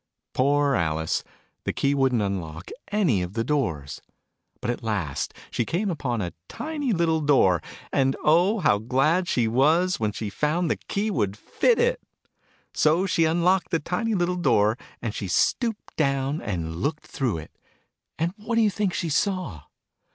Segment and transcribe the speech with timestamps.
[0.33, 1.23] Poor Alice!
[1.63, 4.01] The key wouldn't unlock any of the doors.
[4.59, 7.61] But at last she came upon a tiny little door:
[7.93, 12.01] and oh, how glad she was, when she found the key would fit it!
[12.73, 17.51] So she unlocked the tinv little door, and she stooped down and looked through it,
[18.17, 19.65] and what do you think she saw